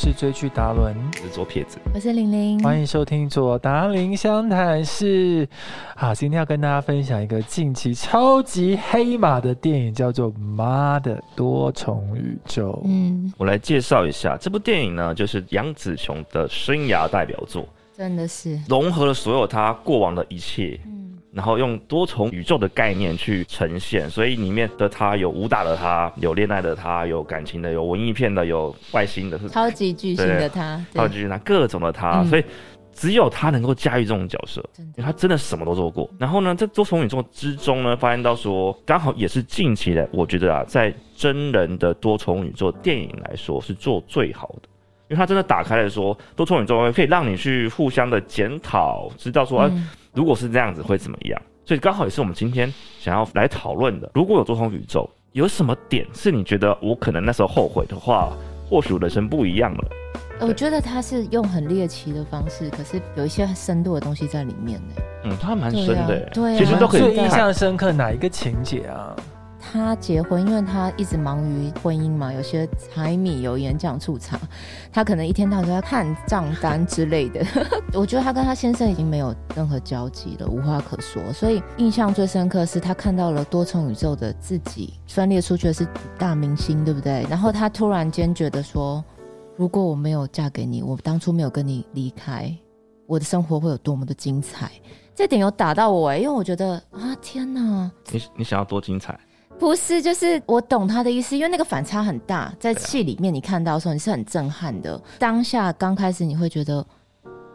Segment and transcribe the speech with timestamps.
[0.00, 5.46] 我是追剧达伦，我是左撇子，我是玲玲，欢迎收听左达林相谈室。
[5.94, 12.70] 好，今天要跟大家分享一个近期超级黑马的电影，叫做《妈的多重宇宙》。
[12.86, 20.99] 嗯，我来介绍一下这部电影呢，就是杨紫琼的生涯代表作，真的是，融合了所有她过往的一切，嗯，
[21.32, 32.44] 然后用多重宇宙的概念去呈现，所以里面的他有武打的他，有恋爱的他，有感情的，有文艺片的，有外星的，是超级巨星的他，对超级巨星他各种的他，嗯所以
[32.92, 34.60] 只有他能够驾驭这种角色。
[34.76, 36.10] 因为他真的什么都做过。
[36.18, 44.68] 然后呢，在多重宇宙之中呢，发现到说，刚好也是近期的，我觉得啊，在真人的多重宇宙电影来说是做最好的。
[45.08, 51.40] 因为他真的打开了说，多重宇宙可以让你去互相的检讨，知道说，啊嗯如果是这样子会怎么样。
[51.64, 54.10] 所以刚好也是我们今天想要来讨论的。
[54.14, 58.32] 如果有多重宇宙，有什么点是你觉得我可能那时候后悔的话，
[58.68, 59.84] 或许我人生不一样了。
[60.40, 64.94] 我觉得他是用很猎奇的方式，可是有一些深度的东西在里面呢。
[65.24, 67.14] 嗯，他蛮深的耶，对啊其实都可以看。
[67.14, 69.14] 最印象深刻哪一个情节啊？
[69.60, 74.40] 他结婚，因为他一直忙于婚姻嘛，有些柴米油盐酱醋茶，
[74.90, 77.44] 他可能一天到晚都在看账单之类的。
[77.92, 81.22] 我觉得他跟他先生已经没有任何交集了，无话可说。
[81.32, 85.86] 所以印象最深刻是他看到了多重宇宙的自己分裂出去的是
[86.18, 87.26] 大明星，对不对？
[87.28, 89.04] 然后他突然间觉得说，
[89.56, 92.50] 如果我没有嫁给你，我当初没有跟你离开，
[93.06, 94.70] 我的生活会有多么的精彩。
[95.14, 97.90] 这点有打到我哎、因为我觉得啊，天哪！
[98.10, 99.20] 你你想要多精彩？
[99.60, 105.00] 不是，就是我懂他的意思，因为那个反差很大，在戏里面你看到的时候，你是很震撼的。
[105.18, 106.84] 当下刚开始你会觉得，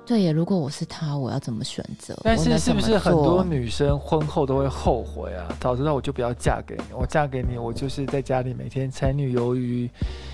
[0.06, 2.16] 对耶，如果我是他，我要怎么选择？
[2.24, 5.48] 但是是不是很多女生婚后都会后悔啊？
[5.60, 9.90] 早知道我就不要嫁给你，我嫁给你，我就是在家里每天柴米油鱼、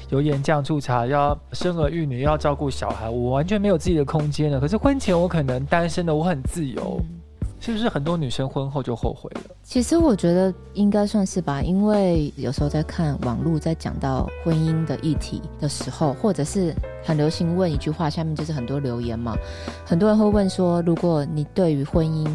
[0.09, 4.59] 油盐酱醋茶，要生儿育女，要照顾小孩，我完全没有自己的空间了。
[4.59, 7.20] 可是婚前我可能单身的，我很自由，嗯
[7.61, 9.41] 是不是很多女生婚后就后悔了？
[9.61, 16.73] 其实我觉得应该算是吧，因为有时候在看网络，在讲到婚姻的议题的时候，或者是
[17.05, 19.37] 很流行问一句话，下面就是很多留言嘛，
[19.85, 22.27] 很多人会问说，如果你对于婚姻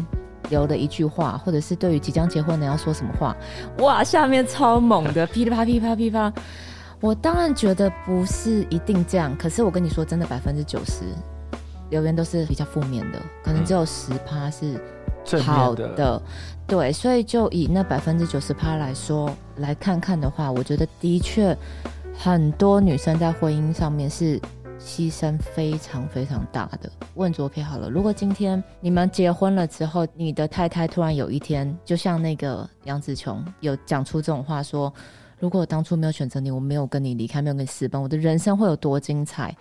[0.49, 3.35] 留了一句话，或者是对于即将结婚的要说什么话，
[3.79, 6.31] 哇，下面超猛的， 噼里啪噼啪噼啪。
[7.01, 11.03] 我当然觉得不是一定这样，可是我跟你说，真的百分之九十
[11.89, 14.81] 留言都是比较负面的，可能只有十趴是
[15.27, 16.21] 正好面的，的，
[16.65, 21.55] 对，所以就以那百分之九十趴来说来看看的话，我觉得的确
[22.17, 24.39] 很多女生在婚姻上面是
[24.79, 26.89] 牺牲非常非常大的。
[27.15, 34.91] 问左撇好了，如果今天你们结婚了之后，你的太太突然有一天，就像那个杨紫琼有讲出这种话说。
[35.39, 39.55] 如果我当初没有选择你，我没有跟你离开，没有跟你私奔，我的人生会有多精彩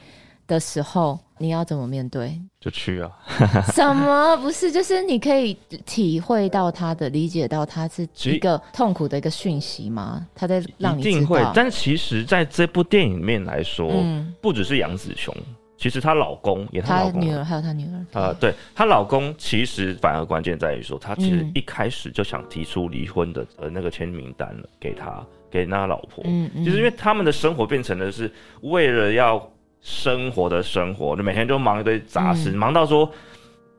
[0.47, 2.41] 的时候，你要怎么面对？
[2.61, 3.11] 就去啊。
[3.75, 4.71] 什么不是？
[4.71, 10.27] 就是你可以体会到他的，理解到他是一个痛苦的一个讯息吗？
[10.35, 11.05] 他在让你一，。
[11.05, 15.35] 定会但其实在这部电影里面来说，嗯，不只是杨紫琼，
[15.77, 28.31] 其实她老公也她老公女儿还有她女儿，呃，对她老公其实反而关键在于说，他其实嗯一开始就想提出离婚的呃那个签名单了，给他给那老婆，嗯嗯，就是因为他们的生活变成的是
[28.63, 29.39] 为了要
[29.83, 33.11] 生活的生活，就每天就忙一堆杂事，嗯忙到说。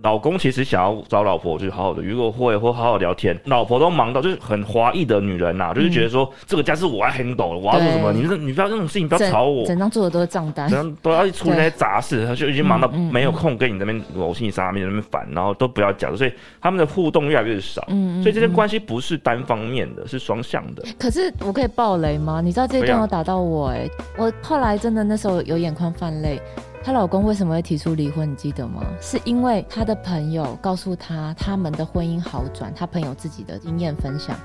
[0.04, 3.36] 老公其实想要找老婆，就是好好的约个会或好好聊天。
[3.46, 10.70] 老婆都忙到就是很华裔的女人呐、就是觉得说、这个家是我要 handle，我要做什么，你这你不要这种事情不要吵我，整张做的都是账单，
[11.02, 16.32] 都要处理那些杂事，他就已经忙到嗯嗯没有空跟你那边我心里上面那边烦，然后都不要讲，所以
[16.62, 17.84] 他们的互动越来越少。
[17.88, 20.84] 嗯所以这些嗯关系不是单方面的，是双向的。
[21.00, 22.40] 可是我可以爆雷吗？
[22.40, 26.40] 你知道这一段有打到我哎、我后来真的那时候有眼眶泛泪。
[26.88, 28.32] 她老公为什么会提出离婚？
[28.32, 28.82] 你记得吗？
[29.02, 32.74] 是因为她的朋友告诉她，他们的婚姻好转。
[32.74, 34.40] 她朋友自己的经验分享，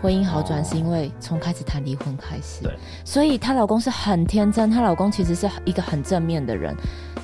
[0.00, 2.62] 婚姻好转是因为从开始谈离婚开始。
[2.62, 2.72] 对，
[3.04, 6.72] 所以她老公是很天真，她老公其实是一个很正面的人。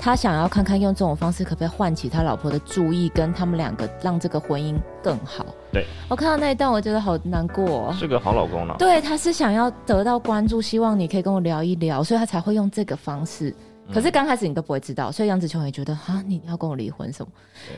[0.00, 5.46] 他想要看看用这种方式可不可以唤起他老婆的注意，跟他们两个让这个婚姻更好。
[5.72, 7.96] 对我看到那一段，我觉得好难过、哦。
[7.96, 8.74] 是个好老公了。
[8.76, 13.54] 对，他是想要得到关注，希望你可以跟我聊一聊，所以他才会用这个方式。
[13.92, 17.30] 可是刚开始你都不会知道，所以杨子琼也觉得啊，你要跟我离婚什么？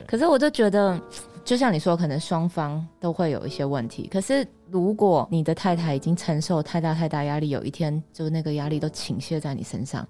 [0.06, 0.98] 可是我就觉得，
[1.44, 4.08] 就像你说，可能双方都会有一些问题。
[4.10, 10.06] 可是如果你的太太已经承受太大太大压力，有一天就那个压力都倾泻在你身上，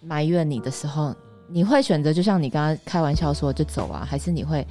[0.00, 1.14] 埋怨你的时候，
[1.46, 4.66] 你会选择就像你刚刚开玩笑说就走啊，还是你会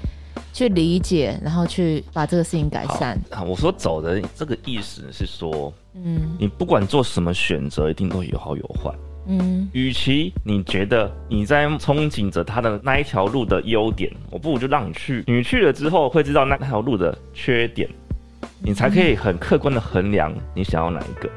[0.54, 3.16] 去理解，然后去把这个事情改善？
[3.30, 8.92] 啊，我说走的这个意思是说，嗯你不管做什么选择，一定都有好有坏。
[9.28, 17.90] 嗯，与其你觉得你在憧憬着他的那一条路的优点，我不如就让你去，你去了之后会知道那条路的缺点，
[18.62, 21.30] 你才可以很客观的衡量你想要哪一个。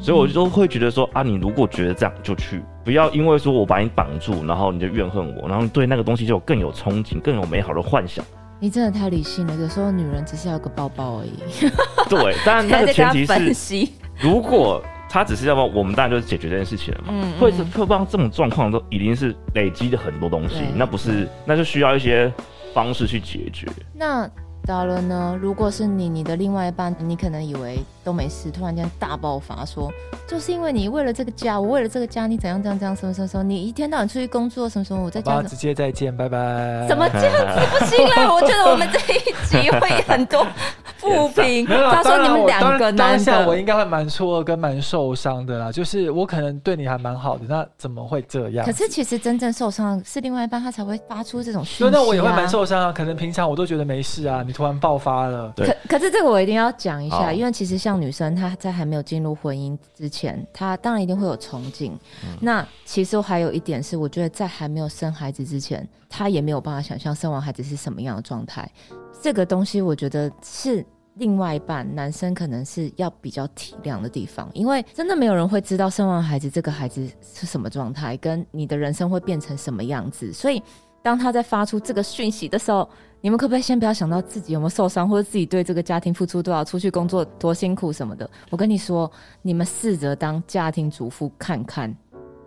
[0.00, 8.24] 所以我就会觉得说啊，你如果觉得这样就去，不要因为说我把你绑住，然后你就怨恨我，然后对那个东西就更有憧憬，更有美好的幻想。
[8.60, 11.32] 你真的太理性了，有时候女人只是要个抱抱而已。
[12.08, 13.24] 对，但那个前提
[13.54, 13.88] 是，
[14.20, 17.08] 如果他只是要么，我们当然就是解决这件事情了嘛。
[17.10, 22.32] 嗯会是会不让这种状况都已经是累积的很多东西，那不是，那就需要一些
[22.74, 23.66] 方式去解决。
[23.94, 24.28] 那
[24.66, 25.38] 达伦呢？
[25.40, 29.90] 如果是你，你的另外一半，你可能以为都没事，突然间大爆发说，
[30.26, 36.84] 就是因为你为了这个家，我为了这个家，你怎样怎样怎样，什么什么什么，你一天到晚出去工作，什么什么，我在家直接再见，拜拜。
[36.86, 38.34] 怎么这样子不行了？
[38.34, 40.46] 我觉得我们这一集会很多
[40.98, 41.68] 负评。
[41.68, 45.72] 没有啦，他说你们两个男当下我，应该会蛮错愕跟蛮受伤的啦。
[45.72, 48.66] 就是我可能对你还蛮好的，那怎么会这样？
[48.66, 51.90] 可是其实真正受伤是另外一半，他才会发出这种讯息、啊。
[51.90, 52.92] 那那我也会蛮受伤啊。
[52.92, 61.92] 可能平常我都觉得没事啊，你突然爆发了，对可可是这个我一定要讲一下，因为其实像女生，她在还没有进入婚姻之前，她当然一定会有憧憬。
[62.24, 68.68] 嗯那其实还有一点是，我觉得在还没有生孩子之前，她也没有办法想象生完孩子是什么样的状态。
[69.20, 70.84] 这个东西，我觉得是。
[71.14, 80.32] 另外一半男生可能是要比较体谅的地方，因为真的没有人会知道生完孩子这个孩子是什么状态，跟你的人生会变成什么样子。
[80.32, 80.62] 所以，
[81.02, 82.88] 当他在发出这个讯息的时候，
[83.20, 88.30] 你们可不可以先不要想到自己有没有受伤，或者自己对这个家庭付出多少，出去工作多辛苦什么的？
[88.50, 89.10] 我跟你说，
[89.42, 91.92] 你们试着当家庭主妇看看，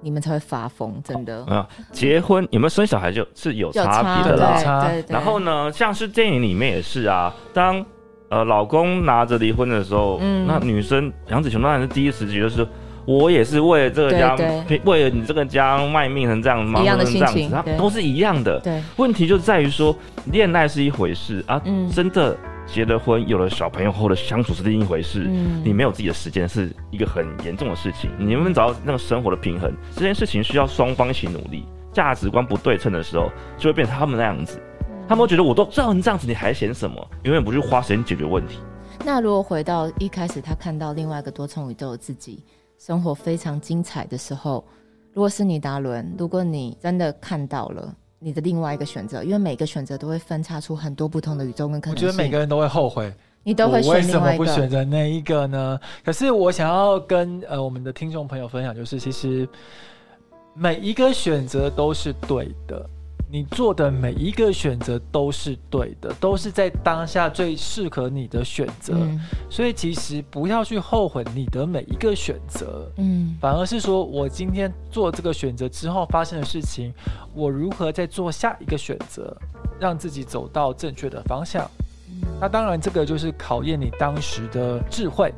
[0.02, 1.46] 你们才会发疯，真的。
[1.46, 4.58] 啊，结婚有没有生小孩就是有有差别的啦。
[4.58, 5.14] 差对对对。
[5.14, 7.86] 然后呢，像是电影里面也是啊，当
[8.30, 12.68] 呃老公拿着离婚的时候，嗯那女生杨紫琼当然是第一时觉就是。
[13.04, 18.60] 我也是为了这个家对，为了你这个家卖命成这样，忙一样的成这样子，它心情都是一样的。
[18.60, 19.94] 对，问题就在于说，
[20.26, 25.26] 恋爱是一回事啊，嗯真的结了婚，有了小朋友后的相处是另一回事。
[25.28, 29.74] 嗯你没有自己的时间是一个很严重的事情，你能不能找到那个生活的平衡？
[29.94, 31.66] 这件事情需要双方一起努力。
[31.94, 34.62] 价值观不对称的时候，就会变成他们那样子。
[35.10, 37.06] 他们会觉得我都照成这样子，你还嫌什么？
[37.24, 38.60] 永远不去花时间解决问题。
[39.04, 42.46] 那如果回到一开始，他看到另外一个多重宇宙的自己，
[42.78, 44.66] 生活非常精彩的时候，
[45.12, 47.94] 如果是你达伦，如果你真的看到了
[48.24, 53.12] 你的另外一个选择，因为每个选择都会分叉出很多不同的宇宙跟可我能性，觉得每个人都会后悔。
[53.44, 54.32] 你都会我为什么。
[54.38, 55.80] 不选择那一个呢？
[56.06, 59.50] 可是我想要跟呃我们的听众朋友分享，就是其实
[60.54, 62.88] 每一个选择都是对的，
[63.32, 68.94] 你做的每一个选择都是对的，都是在当下最适合你的选择。
[68.94, 69.18] 嗯
[69.50, 72.92] 所以其实不要去后悔你的每一个选择。
[72.98, 76.94] 嗯反而是说，我今天做这个选择之后发生的事情，
[77.34, 79.34] 我如何再做下一个选择，
[79.80, 81.66] 让自己走到正确的方向。
[82.40, 85.34] 那当然，这个就是考验你当时的智慧。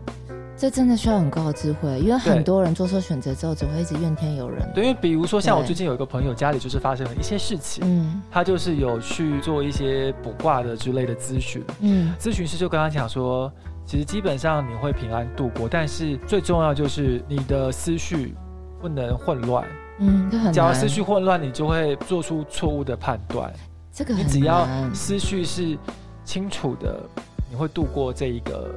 [0.63, 4.65] 这真的需要很高的智慧，因为很多人做错选择之后，只会一直怨天尤人。
[4.73, 13.51] 对，因为比如说像我最近有一个朋友，家里就是发生了一些事情，嗯他就是有去做一些卜卦的之类的咨询，嗯咨询师就跟他讲说，
[13.85, 18.33] 其实基本上你会平安度过，但是最重要就是你的思绪
[18.79, 19.67] 不能混乱，
[19.99, 20.53] 嗯，这很难。
[20.53, 23.51] 只要思绪混乱，你就会做出错误的判断。
[23.91, 25.77] 这个很你只要思绪是
[26.23, 27.03] 清楚的，
[27.51, 28.73] 你会度过这一个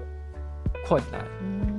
[0.85, 1.25] 困难。
[1.45, 1.75] 嗯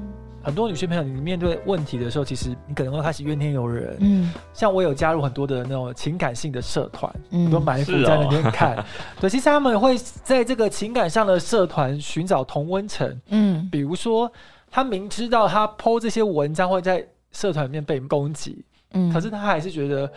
[0.48, 3.98] 很多女性朋友，你面对问题的时候，其实你可能会开始怨天尤人。
[4.00, 8.82] 嗯像我有加入很多的那种情感性的社团，嗯都埋伏在那边看。
[9.20, 13.22] 对，其实他们会在这个情感上的社团寻找同温层。
[13.28, 14.32] 嗯比如说，
[14.72, 18.64] 他明知道他 PO 这些文章会在社团里面被攻击，
[18.94, 20.10] 嗯可是他还是觉得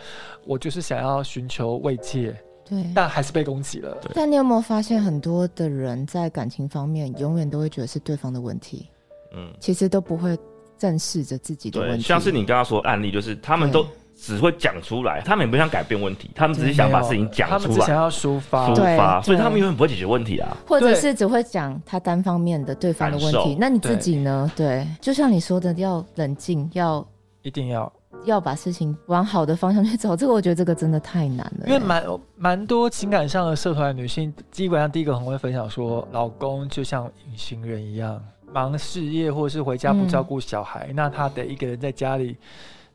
[0.45, 2.33] 我就是想要寻求慰藉，
[2.63, 2.85] 对。
[2.95, 3.97] 但还是被攻击了。
[4.13, 8.87] 但你有没有发现，很多的人在感情方面永远都会觉得是对方的问题，
[9.35, 10.37] 嗯，其实都不会
[10.77, 12.03] 正视着自己的问对，题。
[12.03, 13.85] 像是你刚刚说的案例，就是他们都
[14.15, 18.69] 只会讲出来，他们也不想改变问题，他们只是想把事情讲他们出来、只想要抒发。
[18.69, 20.55] 抒对发，所以他们永远不会解决问题啊。
[20.67, 23.33] 或者是只会讲他单方面的对方的问。
[23.43, 24.51] 题那你自己呢？
[24.55, 27.05] 对，就像你说的，要冷静，要
[27.41, 27.91] 一定要，
[28.25, 30.15] 要把事情往好的方向去走。
[30.15, 31.65] 这个我觉得这个真的太难了。
[31.65, 32.03] 因为蛮
[32.35, 38.21] 蛮多情感上的社团的女性，基本上第一个很会分享说，老公就像隐形人一样，
[38.53, 42.35] 忙事业或者是回家不照顾小孩，那他得一个人在家里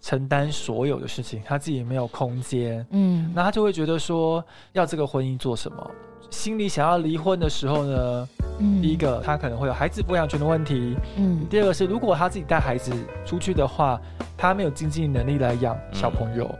[0.01, 3.33] 承担所有的事情，他自己也没有空间，嗯。
[3.35, 5.91] 那他就会觉得说，要这个婚姻做什么？
[6.29, 8.83] 心里想要离婚的时候呢，嗯。
[8.83, 11.47] 第一，个，他可能会有孩子抚养权的问题；嗯。
[11.49, 12.93] 第二个是，如果他自己带孩子
[13.25, 14.01] 出去的话，
[14.37, 16.53] 他没有经济能力来养小朋友。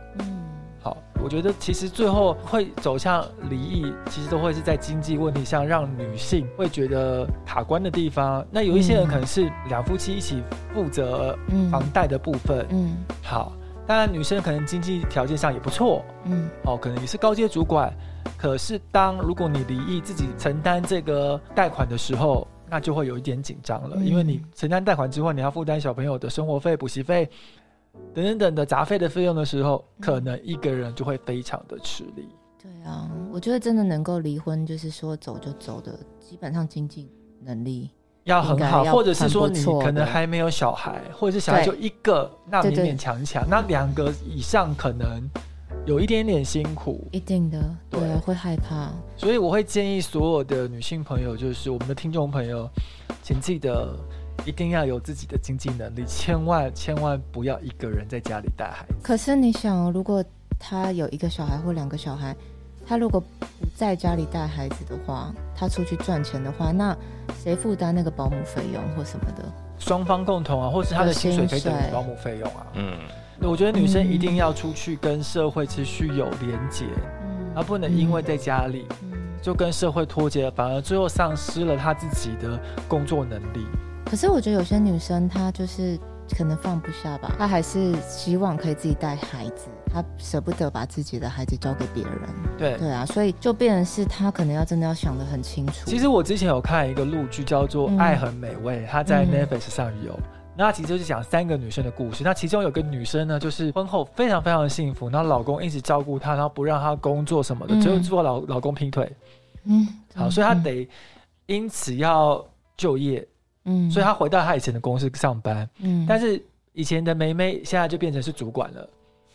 [1.23, 8.45] 我觉得其实最后会走向离异，其实都会是在经济问题上让女性会觉得卡关的地方。
[8.49, 10.41] 那有一些人可能是两夫妻一起
[10.73, 12.65] 负责嗯房贷的部分。
[12.69, 13.51] 嗯好，
[13.85, 17.93] 当然女生可能经济条件上也不错，嗯哦，可能也是高阶主管。
[18.37, 27.29] 可是当如果你离异自己承担这个贷款的时候，那就会有一点紧张了，嗯因为你承担贷款之后，你要负担小朋友的生活费、补习费
[28.13, 30.01] 等等等的杂费的费用的时候，嗯。
[30.01, 32.27] 可能一个人就会非常的吃力。
[32.61, 37.11] 对啊，我觉得真的能够离婚，就是说走就走的，基本上经济
[37.41, 37.91] 能力，
[38.23, 45.29] 要很好，或者是说你可能的还没有小孩，或者是小孩就一个，那勉勉强强，那两个以上可能
[45.85, 47.07] 有一点点辛苦。
[47.11, 48.01] 一定的，对。
[48.17, 52.69] 会害怕，所以我会建议所有的女性朋友，就是我们的听众朋友，
[53.21, 53.95] 请记得
[54.45, 58.95] 一定要有自己的经济能力，千万千万不要一个人在家里带孩子。
[59.03, 60.23] 可是你想哦，如果
[60.59, 62.35] 他有一个小孩或两个小孩，
[62.87, 66.95] 他如果不在家里带孩子的话，他出去赚钱的话，那
[67.43, 69.43] 谁负担那个保姆费用或什么的？
[69.77, 72.65] 双方共同啊，或是他的薪水可以等于保姆费用啊。
[72.75, 72.97] 嗯，
[73.41, 76.85] 我觉得女生嗯一定要出去跟社会持续有连结，
[77.21, 83.65] 嗯而不能因为在家里嗯就跟社会脱节，反而最后丧失了她自己的工作能力。
[84.09, 85.99] 可是我觉得有些女生她就是
[86.37, 92.13] 可能放不下吧，她还是希望可以自己带孩子，她舍不得把自己的孩子交给别人。
[92.57, 95.73] 对，对啊，所以就变成是她可能要真的要想得很清楚。
[95.85, 100.17] 其实我之前有看一个陆剧叫做嗯《爱很美味》，她在嗯 Netflix 上有。
[100.59, 102.23] 那它其实就是讲三个女生的故事。
[102.23, 109.15] 那其中有个女生呢，就是婚后非常非常的幸福，然后老公一直照顾她，然后不让她工作什么的，嗯只有做老老公劈腿。
[109.65, 110.89] 嗯，好，所以她得
[111.45, 112.43] 因此要
[112.75, 113.25] 就业，
[113.67, 115.69] 嗯，所以他回到他以前的公司上班。
[115.79, 116.43] 嗯，但是
[116.73, 118.89] 以前的梅梅现在就变成是主管了。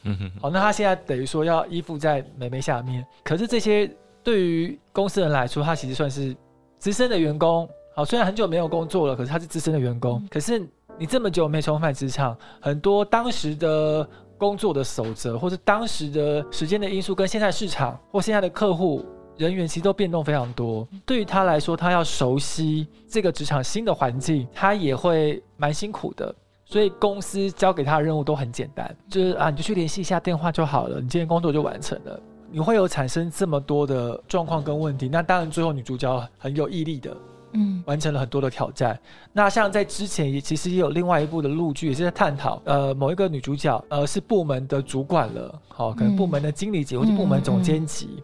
[0.05, 3.07] 嗯哼好，那他现在等于说要依附在梅梅下面。
[3.23, 3.89] 可是这些
[4.25, 6.35] 对于公司人来说，他其实算是
[6.79, 7.69] 资深的员工。
[7.95, 10.19] 好，虽然很久没有工作了，可是他是资深的员工。
[10.19, 10.67] 嗯可是
[10.99, 19.05] 你这么久没重返职场，很多当时的工作的守则，或是当时的时间的因素，跟现在市场或现在的客户。
[19.43, 26.35] 人员其实都变动非常多，对于他来说，他要熟悉这个职场新的环境，他也会蛮辛苦的。
[26.65, 32.19] 所以公司交给他的任务都很简单，就是啊，你就去联系一下电话就好了，你今天工作就完成了。
[32.51, 37.17] 你会有产生这么多的状况跟问题，那当然最后女主角很有毅力的
[37.53, 38.99] 嗯完成了很多的挑战。
[39.33, 48.23] 那像在之前也其实也有另外一部的陆剧，也是在探讨呃某一个女主角呃是部门的主管了，好、可能嗯部门的经理级或者部门总监级。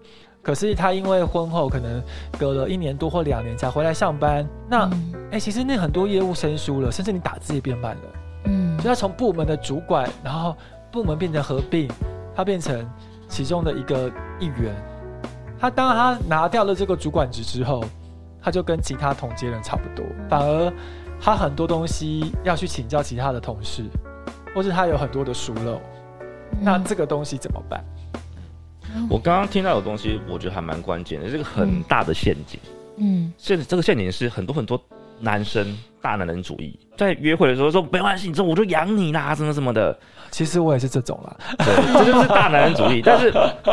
[0.49, 2.03] 可是他因为婚后可能
[2.39, 4.89] 隔了一年多或两年才回来上班，那
[5.31, 8.03] 哎、其实那很多业务生疏了，甚至你打字也变慢了。
[8.47, 10.57] 嗯所以他从部门的主管，然后
[10.91, 11.87] 部门变成合并，
[12.35, 12.89] 他变成
[13.29, 14.75] 其中的一个一员。
[15.61, 17.85] 他当他拿掉了这个主管职之后，
[18.41, 20.73] 他就跟其他同阶人差不多，反而
[21.21, 23.85] 他很多东西要去请教其他的同事，
[24.55, 25.79] 或是他有很多的疏漏。
[26.59, 27.85] 那这个东西怎么办？
[29.09, 32.59] 我刚刚听到的东西，我觉得还蛮关键的，这个很大的陷阱。
[33.01, 34.81] 嗯现这个陷阱是很多很多
[35.21, 39.97] 男生大男人主义，在约会的时候说没关系，你说我就养你啦，什么什么的，
[40.31, 41.37] 其实我也是这种啦。
[41.59, 43.01] 对，这就是大男人主义。
[43.05, 43.33] 但是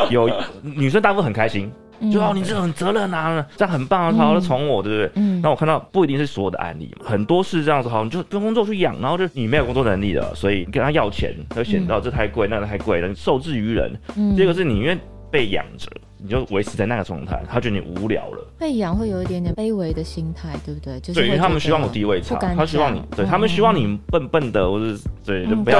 [0.10, 0.30] 有
[0.62, 5.12] 女生大部分很开心，嗯就哦你这种很责任啊，这样很棒啊，好好宠我，对不对？
[5.16, 13.92] 嗯那我看到不一定是所有的案例嘛，很多是这样子，好，你就不用工作去养，然后就你没有工作能力了，所以你跟他要钱，他就显到这太贵，那个太贵了，你受制于人。
[14.16, 14.98] 嗯第二个是你因为
[15.32, 18.44] 被养着，你就维持在那个状态，他觉得你无聊了。
[18.58, 21.00] 被养会有一点点卑微的心态，对不对？
[21.00, 25.80] 就是对，因为他们希望有得地位差不，敢他希望你讲，对他们希望你笨笨的，或者是对，就嗯不要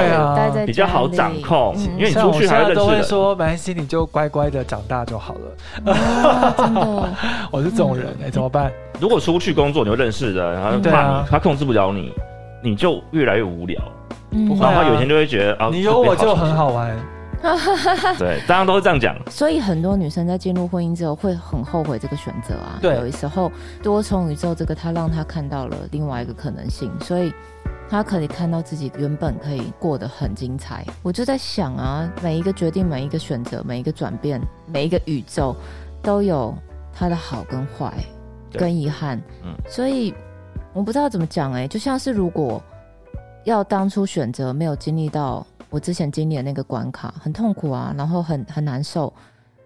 [0.66, 1.98] 比较好掌控嗯。
[1.98, 3.08] 因为你出去还现在都会会认识人。
[3.08, 5.40] 说没关系，你就乖乖的长大就好了。
[5.86, 7.08] 哦真的，
[7.50, 8.70] 我是这种人哎、怎么办？
[9.00, 12.12] 如果出去工作，你会认识人，然后嗯怕他控制不了你，
[12.62, 13.80] 你就越来越无聊，
[14.60, 16.96] 然后有一天就会觉得啊，你有我就很好玩。
[17.46, 19.16] 好 对，大家都是这样讲。
[19.30, 22.78] 所以很多女生在进入婚姻之后会很后悔这个选择啊。
[22.80, 23.50] 对有时候
[23.82, 27.32] 多重宇宙这个，她让她看到了另外一个可能性，所以
[27.88, 30.84] 她可以看到自己原本可以过得很精彩。
[31.02, 35.54] 我就在想啊，每一个决定、每一个选择、每一个转变、每一个宇宙，
[36.02, 36.54] 都有
[36.92, 37.92] 它的好跟坏，
[38.52, 39.20] 跟遗憾。
[39.44, 40.14] 嗯所以
[40.72, 42.62] 我不知道怎么讲哎、就像是如果
[43.46, 49.12] 要当初选择没有经历到我之前经历的那个关卡，很痛苦啊，然后很很难受。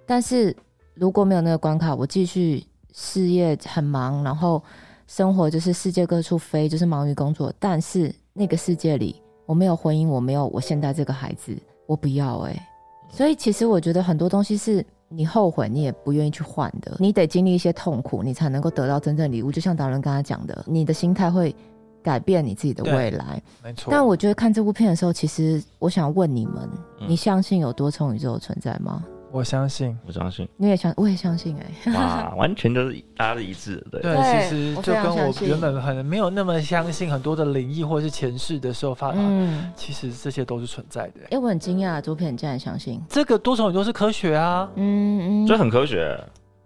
[0.06, 0.54] 但是
[0.92, 4.62] 如果没有那个关卡，我继续事业很忙，然后
[5.06, 11.56] 生活就是世界各处飞，就是忙于工作，但是那个世界里我没有婚姻，我没有我现在这个孩子，
[11.86, 12.68] 我不要哎、
[13.08, 19.50] 所以其实我觉得很多东西是你后悔，你也不愿意去换的，你得经历一些痛苦，你才能够得到真正礼物。
[19.50, 21.54] 就像达人刚才讲的，你的心态会
[22.02, 23.42] 改变你自己的未来。
[23.62, 23.88] 没错。
[23.90, 26.68] 但我觉得看这部片的时候，其实我想问你们：
[27.00, 29.04] 嗯你相信有多重宇宙的存在吗？
[29.32, 34.12] 我相信，我相信，你也相，我也相信哎、哇，完全就是大家的一致的，对。
[34.12, 41.20] 对，其实就跟我原本可能没有那么相信很多的灵异或是前世的时候发，嗯， 其实这些都是存在的。
[41.30, 43.00] 哎、我很惊讶，这部片你竟然相信。
[43.08, 46.18] 这个多重宇宙是科学啊，嗯嗯，这很科学，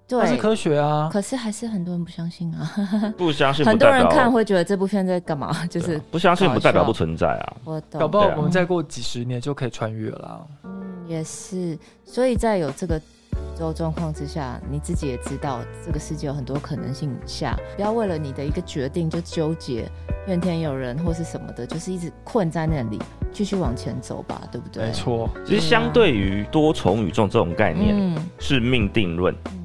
[0.06, 1.08] 对，它是科学啊。
[1.12, 2.70] 可是还是很多人不相信啊。
[3.16, 5.52] 不相信很多人看会觉得这部片在干嘛？
[5.66, 7.56] 就是啊不相信不代表不存在啊。
[7.64, 10.46] 我懂，搞不好我们再过几十年就可以穿越了。
[10.64, 10.70] 嗯，
[11.08, 11.78] 也是。
[12.04, 19.90] 所以在有这个宇宙状况之下，你自己也知道这个世界有很多可能性下，不要为了你的一个决定就纠结
[20.26, 23.00] 怨天尤人或是什么的，就是一直困在那里，
[23.32, 24.84] 继续往前走吧，对不对？
[24.84, 24.92] 没。
[24.92, 29.63] 错，其实相对于多重宇宙这种概念，嗯是命定论，嗯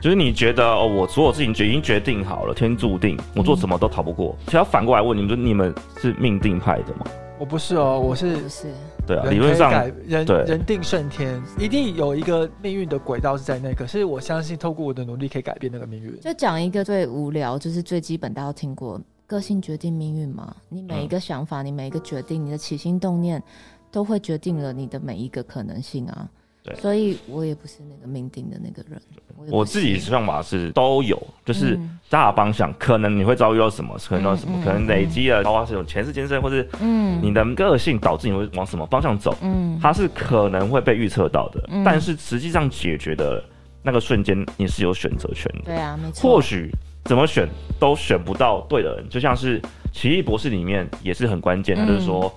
[0.00, 4.34] 就是你觉得哦，我所有事情决已经决定好了，天注定，我做什么都逃不过。
[4.46, 7.04] 其实要反过来问你们，就你们是命定派的吗？
[7.38, 8.66] 我不是哦，我是不是，
[9.06, 13.74] 对啊，理论上改人人定胜天，一定有一个命运的轨道是在那。
[13.74, 16.18] 可是我相信，透过我的努力，可以改变那个命运。
[16.20, 20.54] 就讲一个最无聊，就是最基本，大家都听过，个性决定命运嘛。
[20.70, 23.42] 你每一个想法，你每一个决定，你的起心动念，
[23.90, 26.28] 都会决定了你的每一个可能性啊。
[26.62, 26.74] 对。
[26.76, 29.00] 所以我也不是那个命定的那个人。
[29.14, 31.98] 也不我自己是想法是都有，就是嗯。
[32.10, 37.20] 大方向，可能你会遭遇到什么，可能到什么，可能累积了，包括是有前世今生，或是嗯。
[37.22, 39.78] 你的个性导致你会往什么方向走，嗯。
[39.80, 41.84] 它是可能会被预测到的，嗯。
[41.84, 43.42] 但是实际上解决的
[43.82, 45.66] 那个瞬间，你是有选择权的。
[45.66, 46.28] 对啊，没错。
[46.34, 46.68] 或许
[47.04, 49.60] 怎么选都选不到对的人，就像是
[49.92, 51.86] 《奇异博士》里面也是很关键的，嗯。
[51.86, 52.34] 就是说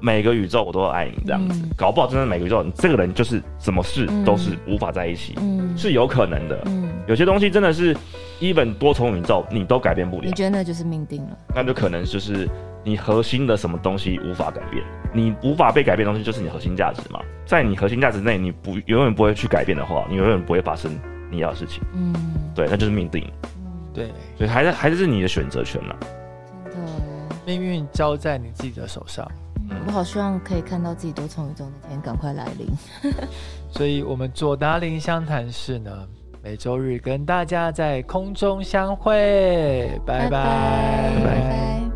[0.00, 1.70] 每个宇宙我都爱你这样子，嗯。
[1.76, 4.24] 搞不好真的每个宇宙你这个人就是什么事嗯。
[4.24, 5.76] 都是无法在一起，嗯。
[5.76, 6.60] 是有可能的。
[6.66, 7.96] 嗯，有些东西真的是
[8.38, 10.22] 一本多重宇宙你都改变不了。
[10.24, 11.38] 你，觉得那就是命定了？
[11.54, 12.48] 那就可能就是
[12.82, 14.82] 你核心的什么东西无法改变，
[15.12, 20.90] 你无法被改变的东西就是你核心价值嘛，在你核心价值内你不永远不会去改变的话，你永远不会发生
[21.30, 22.14] 你要的事情，嗯，
[22.54, 25.96] 对，那就是命定，嗯，对，所以还是还是你的选择权啦。
[26.64, 26.90] 真的。
[27.46, 29.30] 命运交在你自己的手上。
[29.70, 29.76] 嗯。
[29.86, 32.68] 我好希望可以看到自己多重宇宙那天赶快来临。
[33.70, 35.90] 所以，我们左达林湘潭市呢，
[36.42, 41.22] 每周日跟大家在空中相会，拜拜。
[41.24, 41.89] 拜拜。